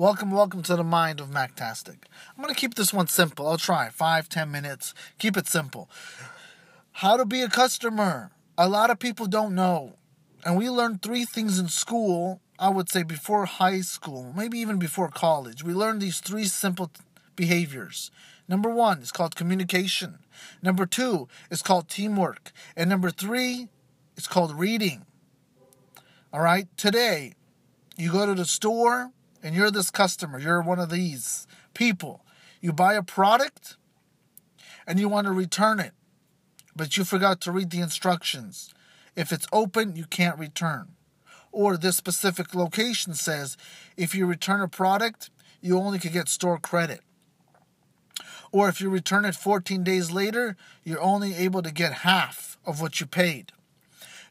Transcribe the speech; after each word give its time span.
Welcome, 0.00 0.30
welcome 0.30 0.62
to 0.62 0.76
the 0.76 0.82
mind 0.82 1.20
of 1.20 1.28
Mactastic. 1.28 2.04
I'm 2.30 2.42
going 2.42 2.48
to 2.48 2.58
keep 2.58 2.74
this 2.74 2.90
one 2.90 3.06
simple. 3.08 3.46
I'll 3.46 3.58
try 3.58 3.90
five, 3.90 4.30
ten 4.30 4.50
minutes. 4.50 4.94
Keep 5.18 5.36
it 5.36 5.46
simple. 5.46 5.90
How 6.92 7.18
to 7.18 7.26
be 7.26 7.42
a 7.42 7.50
customer. 7.50 8.30
A 8.56 8.66
lot 8.66 8.88
of 8.88 8.98
people 8.98 9.26
don't 9.26 9.54
know. 9.54 9.96
And 10.42 10.56
we 10.56 10.70
learned 10.70 11.02
three 11.02 11.26
things 11.26 11.58
in 11.58 11.68
school, 11.68 12.40
I 12.58 12.70
would 12.70 12.88
say 12.88 13.02
before 13.02 13.44
high 13.44 13.82
school, 13.82 14.32
maybe 14.34 14.58
even 14.58 14.78
before 14.78 15.10
college. 15.10 15.62
We 15.62 15.74
learned 15.74 16.00
these 16.00 16.20
three 16.20 16.46
simple 16.46 16.90
behaviors. 17.36 18.10
Number 18.48 18.70
one 18.70 19.02
is 19.02 19.12
called 19.12 19.36
communication. 19.36 20.20
Number 20.62 20.86
two 20.86 21.28
is 21.50 21.60
called 21.60 21.90
teamwork. 21.90 22.52
And 22.74 22.88
number 22.88 23.10
three 23.10 23.68
is 24.16 24.26
called 24.26 24.58
reading. 24.58 25.04
All 26.32 26.40
right, 26.40 26.74
today 26.78 27.34
you 27.98 28.10
go 28.10 28.24
to 28.24 28.34
the 28.34 28.46
store 28.46 29.12
and 29.42 29.54
you're 29.54 29.70
this 29.70 29.90
customer, 29.90 30.38
you're 30.38 30.62
one 30.62 30.78
of 30.78 30.90
these 30.90 31.46
people. 31.74 32.24
You 32.60 32.72
buy 32.72 32.94
a 32.94 33.02
product 33.02 33.76
and 34.86 34.98
you 34.98 35.08
want 35.08 35.26
to 35.26 35.32
return 35.32 35.80
it, 35.80 35.92
but 36.76 36.96
you 36.96 37.04
forgot 37.04 37.40
to 37.42 37.52
read 37.52 37.70
the 37.70 37.80
instructions. 37.80 38.74
If 39.16 39.32
it's 39.32 39.46
open, 39.52 39.96
you 39.96 40.04
can't 40.04 40.38
return. 40.38 40.88
Or 41.52 41.76
this 41.76 41.96
specific 41.96 42.54
location 42.54 43.14
says 43.14 43.56
if 43.96 44.14
you 44.14 44.26
return 44.26 44.60
a 44.60 44.68
product, 44.68 45.30
you 45.60 45.78
only 45.78 45.98
can 45.98 46.12
get 46.12 46.28
store 46.28 46.58
credit. 46.58 47.00
Or 48.52 48.68
if 48.68 48.80
you 48.80 48.90
return 48.90 49.24
it 49.24 49.34
14 49.34 49.84
days 49.84 50.10
later, 50.10 50.56
you're 50.84 51.00
only 51.00 51.34
able 51.34 51.62
to 51.62 51.70
get 51.70 51.92
half 51.92 52.58
of 52.64 52.80
what 52.80 53.00
you 53.00 53.06
paid. 53.06 53.52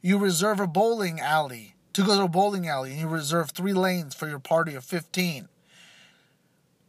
You 0.02 0.18
reserve 0.18 0.60
a 0.60 0.68
bowling 0.68 1.20
alley 1.20 1.76
to 1.94 2.06
go 2.06 2.18
to 2.18 2.24
a 2.24 2.28
bowling 2.28 2.68
alley 2.68 2.92
and 2.92 3.00
you 3.00 3.08
reserve 3.08 3.52
three 3.52 3.74
lanes 3.74 4.16
for 4.16 4.28
your 4.28 4.40
party 4.40 4.76
of 4.76 4.84
15. 4.84 5.48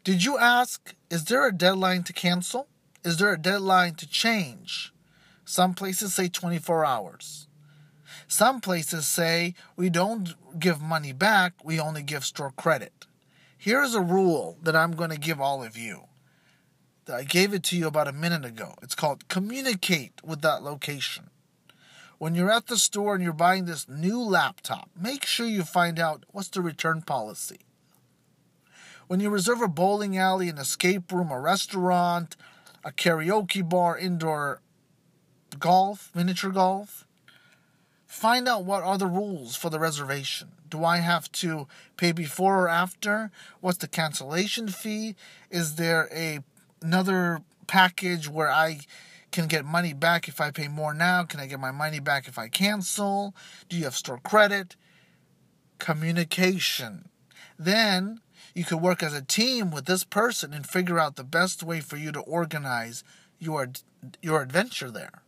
Did 0.04 0.24
you 0.24 0.38
ask, 0.38 0.94
is 1.10 1.24
there 1.24 1.46
a 1.46 1.52
deadline 1.52 2.02
to 2.04 2.12
cancel? 2.12 2.68
Is 3.04 3.18
there 3.18 3.32
a 3.32 3.38
deadline 3.38 3.94
to 3.96 4.08
change? 4.08 4.92
Some 5.44 5.74
places 5.74 6.14
say 6.14 6.28
24 6.28 6.84
hours. 6.84 7.46
Some 8.28 8.60
places 8.60 9.06
say 9.06 9.54
we 9.76 9.90
don't 9.90 10.34
give 10.58 10.80
money 10.80 11.12
back, 11.12 11.54
we 11.64 11.80
only 11.80 12.02
give 12.02 12.24
store 12.24 12.52
credit. 12.52 13.06
Here's 13.58 13.94
a 13.94 14.00
rule 14.00 14.56
that 14.62 14.76
I'm 14.76 14.92
going 14.92 15.10
to 15.10 15.18
give 15.18 15.40
all 15.40 15.62
of 15.62 15.76
you. 15.76 16.04
I 17.12 17.24
gave 17.24 17.52
it 17.52 17.62
to 17.64 17.76
you 17.76 17.86
about 17.86 18.08
a 18.08 18.12
minute 18.12 18.44
ago. 18.44 18.74
It's 18.82 18.94
called 18.94 19.28
communicate 19.28 20.12
with 20.24 20.42
that 20.42 20.62
location. 20.62 21.30
When 22.20 22.34
you're 22.34 22.52
at 22.52 22.66
the 22.66 22.76
store 22.76 23.14
and 23.14 23.24
you're 23.24 23.32
buying 23.32 23.64
this 23.64 23.88
new 23.88 24.20
laptop, 24.20 24.90
make 24.94 25.24
sure 25.24 25.46
you 25.46 25.62
find 25.62 25.98
out 25.98 26.24
what's 26.32 26.50
the 26.50 26.60
return 26.60 27.00
policy. 27.00 27.60
When 29.06 29.20
you 29.20 29.30
reserve 29.30 29.62
a 29.62 29.68
bowling 29.68 30.18
alley, 30.18 30.50
an 30.50 30.58
escape 30.58 31.10
room, 31.10 31.30
a 31.30 31.40
restaurant, 31.40 32.36
a 32.84 32.90
karaoke 32.90 33.66
bar, 33.66 33.96
indoor 33.96 34.60
golf, 35.58 36.10
miniature 36.14 36.50
golf, 36.50 37.06
find 38.06 38.46
out 38.46 38.66
what 38.66 38.82
are 38.82 38.98
the 38.98 39.06
rules 39.06 39.56
for 39.56 39.70
the 39.70 39.80
reservation. 39.80 40.48
Do 40.68 40.84
I 40.84 40.98
have 40.98 41.32
to 41.32 41.68
pay 41.96 42.12
before 42.12 42.64
or 42.64 42.68
after? 42.68 43.30
What's 43.62 43.78
the 43.78 43.88
cancellation 43.88 44.68
fee? 44.68 45.16
Is 45.50 45.76
there 45.76 46.10
a 46.12 46.40
another 46.82 47.40
package 47.66 48.28
where 48.28 48.50
I 48.50 48.80
can 49.30 49.46
get 49.46 49.64
money 49.64 49.92
back 49.92 50.28
if 50.28 50.40
I 50.40 50.50
pay 50.50 50.68
more 50.68 50.94
now? 50.94 51.24
Can 51.24 51.40
I 51.40 51.46
get 51.46 51.60
my 51.60 51.70
money 51.70 52.00
back 52.00 52.28
if 52.28 52.38
I 52.38 52.48
cancel? 52.48 53.34
Do 53.68 53.76
you 53.76 53.84
have 53.84 53.94
store 53.94 54.18
credit? 54.18 54.76
Communication. 55.78 57.08
Then 57.58 58.20
you 58.54 58.64
could 58.64 58.80
work 58.80 59.02
as 59.02 59.14
a 59.14 59.22
team 59.22 59.70
with 59.70 59.86
this 59.86 60.04
person 60.04 60.52
and 60.52 60.66
figure 60.66 60.98
out 60.98 61.16
the 61.16 61.24
best 61.24 61.62
way 61.62 61.80
for 61.80 61.96
you 61.96 62.12
to 62.12 62.20
organize 62.20 63.04
your 63.38 63.70
your 64.22 64.42
adventure 64.42 64.90
there. 64.90 65.22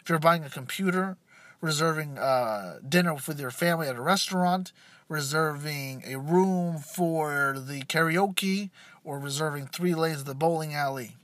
If 0.00 0.08
you're 0.08 0.18
buying 0.18 0.44
a 0.44 0.50
computer, 0.50 1.16
reserving 1.60 2.18
uh, 2.18 2.78
dinner 2.88 3.14
with 3.14 3.40
your 3.40 3.50
family 3.50 3.88
at 3.88 3.96
a 3.96 4.00
restaurant, 4.00 4.72
reserving 5.08 6.02
a 6.06 6.18
room 6.18 6.78
for 6.78 7.56
the 7.58 7.82
karaoke, 7.82 8.70
or 9.04 9.18
reserving 9.18 9.66
three 9.66 9.94
lanes 9.94 10.20
of 10.20 10.26
the 10.26 10.34
bowling 10.34 10.74
alley. 10.74 11.16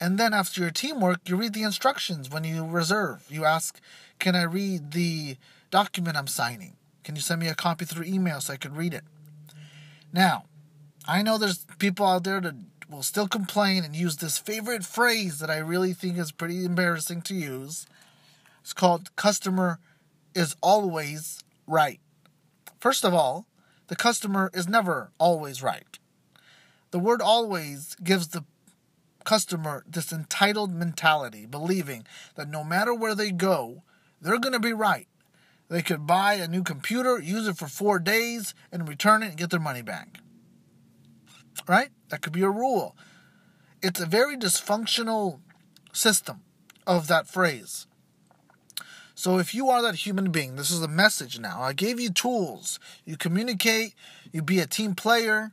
And 0.00 0.18
then 0.18 0.34
after 0.34 0.60
your 0.60 0.70
teamwork, 0.70 1.28
you 1.28 1.36
read 1.36 1.54
the 1.54 1.62
instructions 1.62 2.30
when 2.30 2.44
you 2.44 2.66
reserve. 2.66 3.24
You 3.28 3.44
ask, 3.44 3.80
Can 4.18 4.36
I 4.36 4.42
read 4.42 4.92
the 4.92 5.36
document 5.70 6.16
I'm 6.16 6.26
signing? 6.26 6.76
Can 7.02 7.16
you 7.16 7.22
send 7.22 7.40
me 7.40 7.48
a 7.48 7.54
copy 7.54 7.84
through 7.84 8.04
email 8.04 8.40
so 8.40 8.52
I 8.52 8.56
can 8.56 8.74
read 8.74 8.92
it? 8.92 9.04
Now, 10.12 10.44
I 11.06 11.22
know 11.22 11.38
there's 11.38 11.64
people 11.78 12.06
out 12.06 12.24
there 12.24 12.40
that 12.40 12.54
will 12.88 13.02
still 13.02 13.28
complain 13.28 13.84
and 13.84 13.94
use 13.94 14.16
this 14.16 14.38
favorite 14.38 14.84
phrase 14.84 15.38
that 15.38 15.50
I 15.50 15.58
really 15.58 15.92
think 15.92 16.18
is 16.18 16.32
pretty 16.32 16.64
embarrassing 16.64 17.22
to 17.22 17.34
use. 17.34 17.86
It's 18.60 18.72
called 18.72 19.14
customer 19.16 19.78
is 20.34 20.56
always 20.62 21.42
right. 21.66 22.00
First 22.78 23.04
of 23.04 23.14
all, 23.14 23.46
the 23.88 23.96
customer 23.96 24.50
is 24.52 24.68
never 24.68 25.12
always 25.18 25.62
right. 25.62 25.98
The 26.90 26.98
word 26.98 27.22
always 27.22 27.96
gives 28.02 28.28
the 28.28 28.44
customer 29.26 29.84
this 29.86 30.12
entitled 30.12 30.72
mentality, 30.72 31.44
believing 31.44 32.06
that 32.36 32.48
no 32.48 32.64
matter 32.64 32.94
where 32.94 33.14
they 33.14 33.30
go, 33.30 33.82
they're 34.22 34.38
going 34.38 34.54
to 34.54 34.60
be 34.60 34.72
right. 34.72 35.08
They 35.68 35.82
could 35.82 36.06
buy 36.06 36.34
a 36.34 36.48
new 36.48 36.62
computer, 36.62 37.18
use 37.18 37.46
it 37.46 37.58
for 37.58 37.66
four 37.66 37.98
days, 37.98 38.54
and 38.72 38.88
return 38.88 39.22
it 39.22 39.30
and 39.30 39.36
get 39.36 39.50
their 39.50 39.60
money 39.60 39.82
back. 39.82 40.20
Right? 41.68 41.90
That 42.08 42.22
could 42.22 42.32
be 42.32 42.42
a 42.42 42.48
rule. 42.48 42.96
It's 43.82 44.00
a 44.00 44.06
very 44.06 44.36
dysfunctional 44.36 45.40
system 45.92 46.42
of 46.86 47.08
that 47.08 47.26
phrase. 47.26 47.86
So 49.14 49.38
if 49.38 49.54
you 49.54 49.68
are 49.70 49.82
that 49.82 50.06
human 50.06 50.30
being, 50.30 50.56
this 50.56 50.70
is 50.70 50.82
a 50.82 50.88
message 50.88 51.38
now. 51.40 51.62
I 51.62 51.72
gave 51.72 51.98
you 51.98 52.10
tools. 52.10 52.78
You 53.04 53.16
communicate, 53.16 53.94
you 54.30 54.42
be 54.42 54.60
a 54.60 54.66
team 54.66 54.94
player, 54.94 55.52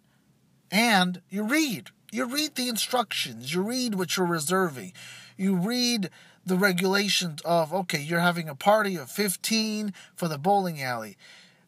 and 0.70 1.22
you 1.30 1.44
read. 1.44 1.90
You 2.14 2.26
read 2.26 2.54
the 2.54 2.70
instructions, 2.70 3.56
you 3.56 3.64
read 3.64 3.96
what 3.96 4.16
you're 4.16 4.28
reserving, 4.28 4.94
you 5.36 5.56
read 5.56 6.12
the 6.46 6.58
regulations 6.58 7.42
of 7.44 7.74
okay, 7.74 8.00
you're 8.00 8.20
having 8.20 8.48
a 8.48 8.54
party 8.54 8.96
of 8.98 9.10
15 9.10 9.96
for 10.16 10.28
the 10.28 10.38
bowling 10.38 10.80
alley. 10.80 11.18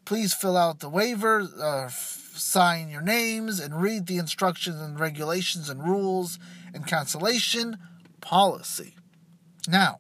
Please 0.06 0.36
fill 0.36 0.56
out 0.56 0.82
the 0.82 0.88
waiver, 0.88 1.48
uh, 1.60 1.86
f- 1.86 2.34
sign 2.36 2.90
your 2.90 3.02
names, 3.02 3.60
and 3.60 3.82
read 3.82 4.06
the 4.06 4.20
instructions 4.20 4.80
and 4.80 5.00
regulations 5.00 5.68
and 5.68 5.84
rules 5.84 6.38
and 6.76 6.86
cancellation 6.86 7.80
policy. 8.22 8.94
Now, 9.68 9.98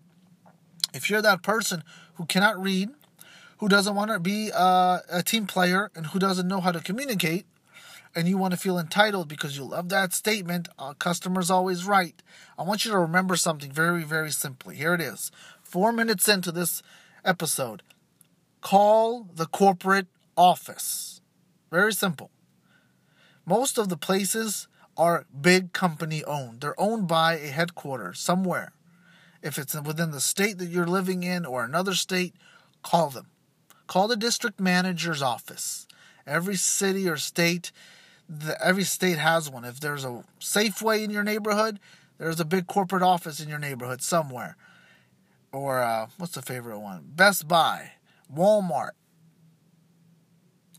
if 0.94 1.10
you're 1.10 1.24
that 1.24 1.42
person 1.42 1.84
who 2.16 2.28
cannot 2.28 2.62
read, 2.62 2.92
who 3.58 3.68
doesn't 3.68 3.96
want 3.96 4.12
to 4.12 4.20
be 4.20 4.52
uh, 4.54 5.00
a 5.10 5.24
team 5.24 5.48
player, 5.48 5.90
and 5.96 6.06
who 6.06 6.20
doesn't 6.20 6.48
know 6.48 6.62
how 6.62 6.72
to 6.72 6.82
communicate, 6.82 7.48
and 8.16 8.30
you 8.30 8.38
want 8.38 8.54
to 8.54 8.60
feel 8.60 8.80
entitled 8.80 9.28
because 9.28 9.58
you 9.58 9.66
love 9.66 9.90
that 9.90 10.14
statement, 10.14 10.70
customer's 11.00 11.52
always 11.52 11.86
right. 11.86 12.24
I 12.58 12.64
want 12.64 12.86
you 12.86 12.92
to 12.92 12.98
remember 12.98 13.36
something 13.36 13.72
very, 13.72 14.04
very 14.04 14.32
simply. 14.32 14.78
Here 14.78 14.94
it 14.94 15.02
is. 15.02 15.32
Four 15.62 15.92
minutes 15.92 16.30
into 16.30 16.52
this 16.52 16.82
episode, 17.26 17.84
call 18.62 19.28
the 19.36 19.48
corporate 19.48 20.08
office. 20.38 21.22
Very 21.70 21.92
simple. 21.92 22.32
Most 23.46 23.78
of 23.78 23.90
the 23.90 23.98
places 23.98 24.68
are 24.98 25.26
big 25.40 25.74
company 25.74 26.24
owned. 26.24 26.62
They're 26.62 26.80
owned 26.80 27.08
by 27.08 27.34
a 27.34 27.48
headquarters 27.48 28.20
somewhere. 28.20 28.72
If 29.42 29.58
it's 29.58 29.80
within 29.80 30.12
the 30.12 30.22
state 30.22 30.58
that 30.60 30.70
you're 30.70 30.88
living 30.88 31.24
in 31.24 31.46
or 31.46 31.64
another 31.64 31.94
state, 31.94 32.34
call 32.82 33.10
them. 33.10 33.28
Call 33.88 34.08
the 34.08 34.16
district 34.16 34.60
manager's 34.60 35.22
office. 35.22 35.86
Every 36.26 36.56
city 36.56 37.08
or 37.08 37.18
state 37.18 37.72
the, 38.28 38.58
every 38.64 38.84
state 38.84 39.18
has 39.18 39.50
one. 39.50 39.66
If 39.66 39.80
there's 39.80 40.04
a 40.04 40.24
Safeway 40.40 41.04
in 41.04 41.10
your 41.10 41.24
neighborhood, 41.24 41.80
there's 42.18 42.40
a 42.40 42.46
big 42.46 42.68
corporate 42.68 43.04
office 43.04 43.40
in 43.40 43.50
your 43.50 43.60
neighborhood 43.60 44.02
somewhere. 44.02 44.56
Or 45.52 45.82
uh, 45.82 46.08
what's 46.18 46.34
the 46.34 46.42
favorite 46.42 46.80
one? 46.80 47.12
Best 47.16 47.48
Buy, 47.48 47.94
Walmart. 48.34 48.92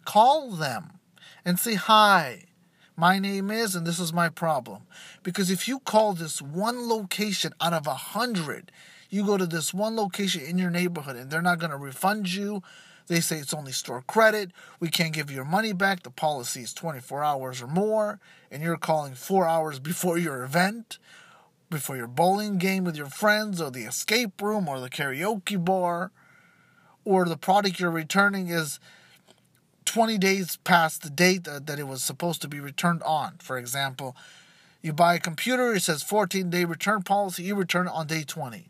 Call 0.05 0.51
them 0.51 0.99
and 1.45 1.59
say, 1.59 1.75
Hi, 1.75 2.45
my 2.97 3.19
name 3.19 3.51
is, 3.51 3.75
and 3.75 3.87
this 3.87 3.99
is 3.99 4.13
my 4.13 4.29
problem. 4.29 4.83
Because 5.23 5.51
if 5.51 5.67
you 5.67 5.81
call 5.81 6.13
this 6.13 6.41
one 6.41 6.89
location 6.89 7.53
out 7.61 7.73
of 7.73 7.87
a 7.87 7.95
hundred, 7.95 8.71
you 9.11 9.25
go 9.25 9.37
to 9.37 9.47
this 9.47 9.73
one 9.73 9.97
location 9.97 10.43
in 10.43 10.59
your 10.59 10.71
neighborhood 10.71 11.17
and 11.17 11.31
they're 11.31 11.43
not 11.43 11.59
going 11.59 11.71
to 11.71 11.77
refund 11.77 12.33
you 12.33 12.63
they 13.06 13.20
say 13.20 13.37
it's 13.38 13.55
only 13.55 13.73
store 13.73 14.03
credit. 14.03 14.50
We 14.81 14.88
can't 14.88 15.12
give 15.12 15.31
you 15.31 15.37
your 15.37 15.44
money 15.44 15.73
back. 15.73 16.03
The 16.03 16.11
policy 16.11 16.62
is 16.62 16.75
24 16.75 17.23
hours 17.23 17.62
or 17.62 17.69
more, 17.69 18.19
and 18.50 18.62
you're 18.62 18.76
calling 18.76 19.14
four 19.14 19.47
hours 19.47 19.79
before 19.79 20.19
your 20.19 20.43
event, 20.43 20.99
before 21.70 21.97
your 21.97 22.08
bowling 22.08 22.58
game 22.58 22.85
with 22.85 22.97
your 22.97 23.08
friends, 23.08 23.61
or 23.61 23.70
the 23.70 23.85
escape 23.85 24.43
room, 24.43 24.69
or 24.69 24.81
the 24.81 24.91
karaoke 24.91 25.62
bar, 25.62 26.11
or 27.05 27.26
the 27.26 27.37
product 27.37 27.79
you're 27.79 27.91
returning 27.91 28.49
is 28.49 28.81
20 29.85 30.19
days 30.19 30.56
past 30.64 31.02
the 31.02 31.11
date 31.11 31.44
that, 31.44 31.79
it 31.79 31.87
was 31.87 32.02
supposed 32.02 32.43
to 32.43 32.49
be 32.49 32.61
returned 32.61 33.02
on. 33.05 33.37
For 33.41 33.56
example, 33.56 34.17
you 34.82 34.93
buy 34.93 35.14
a 35.14 35.20
computer, 35.20 35.73
it 35.73 35.82
says 35.82 36.02
14 36.02 36.50
day 36.50 36.64
return 36.64 37.02
policy, 37.02 37.44
you 37.44 37.55
return 37.55 37.87
it 37.87 37.93
on 37.93 38.09
day 38.09 38.25
20. 38.25 38.69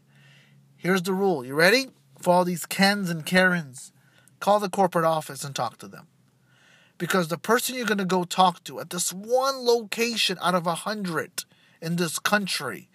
Here's 0.77 1.03
the 1.03 1.15
rule. 1.15 1.45
You 1.45 1.55
ready? 1.55 1.89
For 2.21 2.33
all 2.35 2.45
these 2.45 2.67
Kens 2.67 3.11
and 3.11 3.25
Karens, 3.25 3.93
call 4.41 4.61
the 4.61 4.69
corporate 4.69 5.05
office 5.05 5.45
and 5.45 5.55
talk 5.55 5.79
to 5.79 5.89
them. 5.89 6.07
Because 6.99 7.29
the 7.29 7.39
person 7.39 7.75
you're 7.75 7.87
going 7.87 7.99
to 7.99 8.05
go 8.05 8.25
talk 8.25 8.65
to 8.65 8.81
at 8.81 8.91
this 8.91 9.13
one 9.13 9.67
location 9.67 10.39
out 10.41 10.55
of 10.55 10.67
a 10.67 10.75
hundred 10.75 11.45
in 11.83 11.97
this 11.97 12.19
country, 12.19 12.89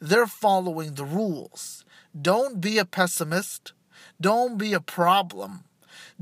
they're 0.00 0.26
following 0.26 0.94
the 0.94 1.04
rules. 1.04 1.84
Don't 2.20 2.60
be 2.60 2.78
a 2.78 2.84
pessimist. 2.84 3.72
Don't 4.20 4.58
be 4.58 4.72
a 4.72 4.80
problem. 4.80 5.64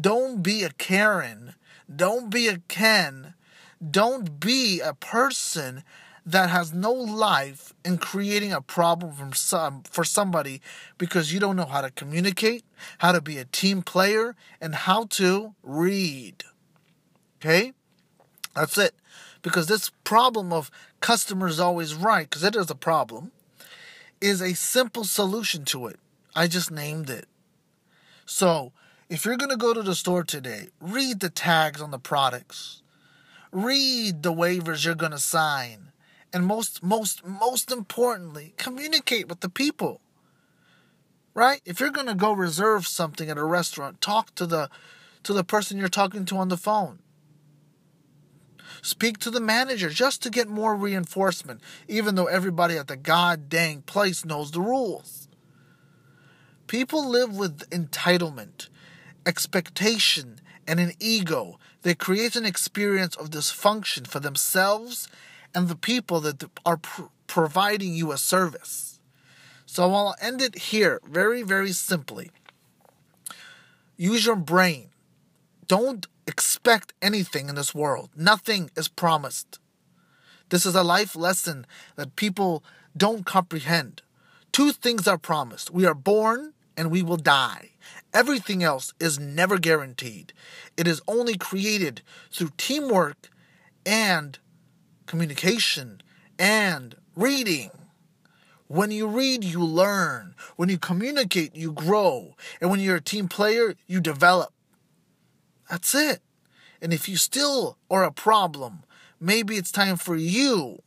Don't 0.01 0.43
be 0.43 0.63
a 0.65 0.71
Karen. 0.71 1.55
Don't 1.95 2.31
be 2.31 2.49
a 2.49 2.59
Ken. 2.69 3.35
Don't 3.89 4.39
be 4.39 4.81
a 4.81 4.95
person 4.95 5.83
that 6.27 6.51
has 6.51 6.73
no 6.73 6.93
life 6.93 7.73
in 7.85 7.99
creating 7.99 8.53
a 8.53 8.61
problem 8.61 9.13
from 9.13 9.33
some 9.33 9.83
for 9.85 10.05
somebody 10.05 10.61
because 10.99 11.33
you 11.33 11.41
don't 11.41 11.57
know 11.57 11.67
how 11.67 11.81
to 11.81 11.91
communicate, 11.91 12.65
how 12.99 13.13
to 13.13 13.21
be 13.21 13.39
a 13.39 13.45
team 13.45 13.83
player, 13.83 14.37
and 14.61 14.75
how 14.75 15.05
to 15.05 15.55
read. 15.63 16.45
Okay? 17.41 17.73
That's 18.55 18.77
it. 18.77 18.95
Because 19.43 19.67
this 19.67 19.91
problem 20.05 20.53
of 20.53 20.71
customers 21.01 21.59
always 21.59 21.95
right, 21.95 22.29
because 22.29 22.45
it 22.45 22.55
is 22.55 22.71
a 22.71 22.75
problem, 22.75 23.33
is 24.21 24.43
a 24.43 24.55
simple 24.55 25.05
solution 25.05 25.65
to 25.67 25.87
it. 25.87 25.99
I 26.35 26.47
just 26.47 26.71
named 26.71 27.09
it. 27.09 27.27
So, 28.27 28.73
if 29.09 29.25
you're 29.25 29.39
going 29.39 29.51
to 29.51 29.57
go 29.57 29.73
to 29.73 29.83
the 29.83 29.95
store 29.95 30.23
today, 30.23 30.69
read 30.81 31.21
the 31.21 31.31
tags 31.31 31.81
on 31.81 31.91
the 31.91 31.99
products. 31.99 32.83
Read 33.51 34.23
the 34.23 34.33
waivers 34.33 34.85
you're 34.85 34.95
going 34.95 35.11
to 35.11 35.19
sign 35.19 35.90
and 36.33 36.47
most 36.47 36.83
most 36.83 37.25
most 37.25 37.71
importantly 37.71 38.55
communicate 38.57 39.29
with 39.29 39.41
the 39.41 39.49
people 39.49 40.01
right? 41.35 41.61
If 41.65 41.81
you're 41.81 41.91
going 41.91 42.07
to 42.07 42.15
go 42.15 42.33
reserve 42.33 42.87
something 42.87 43.31
at 43.31 43.39
a 43.39 43.45
restaurant 43.45 44.01
talk 44.01 44.35
to 44.37 44.47
the 44.47 44.69
to 45.23 45.33
the 45.33 45.45
person 45.45 45.77
you're 45.77 45.89
talking 45.89 46.25
to 46.27 46.37
on 46.39 46.49
the 46.49 46.57
phone. 46.57 46.99
Speak 48.83 49.19
to 49.19 49.31
the 49.31 49.41
manager 49.41 49.91
just 49.91 50.23
to 50.23 50.31
get 50.31 50.49
more 50.49 50.75
reinforcement 50.75 51.61
even 51.87 52.15
though 52.15 52.27
everybody 52.27 52.77
at 52.77 52.89
the 52.89 52.97
god 52.97 53.49
dang 53.49 53.83
place 53.83 54.25
knows 54.25 54.51
the 54.51 54.61
rules. 54.61 55.29
People 56.67 57.09
live 57.09 57.37
with 57.37 57.69
entitlement 57.71 58.69
expectation 59.27 60.41
and 60.67 60.81
an 60.81 60.93
ego 61.01 61.59
that 61.83 61.99
creates 61.99 62.37
an 62.37 62.47
experience 62.47 63.17
of 63.17 63.31
dysfunction 63.31 64.07
for 64.07 64.21
themselves 64.21 65.09
and 65.55 65.69
the 65.69 65.77
people 65.77 66.21
that 66.21 66.45
are 66.65 66.77
pr- 66.77 67.03
providing 67.27 67.95
you 67.95 68.13
a 68.13 68.19
service. 68.19 68.99
So 69.67 69.93
I'll 69.93 70.15
end 70.21 70.43
it 70.43 70.57
here 70.59 71.01
very, 71.09 71.43
very 71.43 71.73
simply. 71.73 72.31
Use 73.97 74.27
your 74.27 74.37
brain. 74.37 74.89
Don't 75.67 76.07
expect 76.27 76.93
anything 77.03 77.49
in 77.49 77.55
this 77.55 77.75
world, 77.75 78.11
nothing 78.17 78.71
is 78.77 78.89
promised. 78.89 79.59
This 80.49 80.67
is 80.67 80.75
a 80.75 80.83
life 80.83 81.15
lesson 81.15 81.67
that 81.97 82.17
people 82.17 82.65
don't 82.97 83.25
comprehend. 83.25 84.03
Two 84.53 84.73
things 84.73 85.07
are 85.07 85.19
promised 85.19 85.71
we 85.71 85.87
are 85.87 85.95
born 85.95 86.55
and 86.77 86.91
we 86.91 87.03
will 87.03 87.17
die. 87.17 87.71
Everything 88.13 88.63
else 88.63 88.93
is 88.99 89.19
never 89.19 89.59
guaranteed. 89.59 90.33
It 90.77 90.89
is 90.89 91.03
only 91.07 91.37
created 91.37 92.03
through 92.33 92.51
teamwork 92.57 93.31
and 93.87 94.39
communication, 95.11 96.01
and 96.39 96.95
reading. 97.17 97.73
When 98.69 98.93
you 98.93 99.09
read, 99.09 99.43
you 99.43 99.65
learn. 99.65 100.37
When 100.55 100.69
you 100.69 100.79
communicate, 100.79 101.57
you 101.57 101.73
grow. 101.73 102.37
And 102.61 102.71
when 102.71 102.79
you're 102.79 102.95
a 102.97 103.01
team 103.01 103.27
player, 103.27 103.75
you 103.89 104.01
develop. 104.01 104.53
That's 105.69 105.97
it. 105.97 106.21
And 106.81 106.93
if 106.93 107.09
you 107.09 107.17
still 107.17 107.77
are 107.91 108.05
a 108.05 108.13
problem, 108.13 108.85
maybe 109.21 109.57
it's 109.57 109.73
time 109.73 109.97
for 109.97 110.15
you 110.15 110.81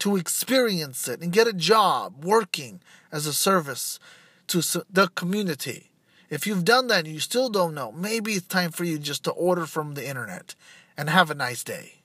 to 0.00 0.16
experience 0.16 1.06
it 1.06 1.22
and 1.22 1.32
get 1.32 1.46
a 1.46 1.52
job 1.52 2.24
working 2.24 2.80
as 3.12 3.26
a 3.26 3.32
service 3.32 4.00
to 4.48 4.58
the 4.90 5.06
community. 5.14 5.92
If 6.30 6.48
you've 6.48 6.64
done 6.64 6.88
that 6.88 7.04
and 7.04 7.14
you 7.14 7.20
still 7.20 7.48
don't 7.48 7.74
know, 7.74 7.92
maybe 7.92 8.32
it's 8.32 8.48
time 8.48 8.72
for 8.72 8.82
you 8.82 8.98
just 8.98 9.22
to 9.24 9.30
order 9.30 9.66
from 9.66 9.94
the 9.94 10.06
internet 10.06 10.56
and 10.96 11.08
have 11.08 11.30
a 11.30 11.34
nice 11.34 11.62
day. 11.62 11.97